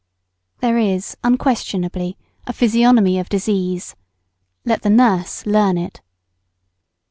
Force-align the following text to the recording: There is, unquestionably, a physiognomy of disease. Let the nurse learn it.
There 0.61 0.79
is, 0.79 1.15
unquestionably, 1.23 2.17
a 2.47 2.53
physiognomy 2.53 3.19
of 3.19 3.29
disease. 3.29 3.95
Let 4.65 4.81
the 4.81 4.89
nurse 4.89 5.45
learn 5.45 5.77
it. 5.77 6.01